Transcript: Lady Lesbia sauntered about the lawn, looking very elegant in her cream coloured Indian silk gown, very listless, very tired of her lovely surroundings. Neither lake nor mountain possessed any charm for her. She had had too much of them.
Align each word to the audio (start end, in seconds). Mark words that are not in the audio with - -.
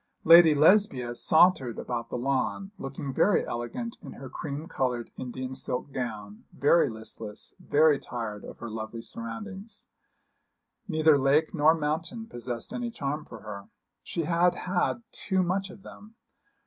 Lady 0.23 0.55
Lesbia 0.55 1.13
sauntered 1.13 1.77
about 1.77 2.09
the 2.09 2.17
lawn, 2.17 2.71
looking 2.79 3.13
very 3.13 3.45
elegant 3.45 3.97
in 4.01 4.13
her 4.13 4.31
cream 4.31 4.65
coloured 4.67 5.11
Indian 5.15 5.53
silk 5.53 5.91
gown, 5.91 6.43
very 6.51 6.89
listless, 6.89 7.53
very 7.59 7.99
tired 7.99 8.43
of 8.43 8.57
her 8.57 8.67
lovely 8.71 9.03
surroundings. 9.03 9.87
Neither 10.87 11.19
lake 11.19 11.53
nor 11.53 11.75
mountain 11.75 12.25
possessed 12.25 12.73
any 12.73 12.89
charm 12.89 13.25
for 13.25 13.41
her. 13.41 13.67
She 14.01 14.23
had 14.23 14.55
had 14.55 15.03
too 15.11 15.43
much 15.43 15.69
of 15.69 15.83
them. 15.83 16.15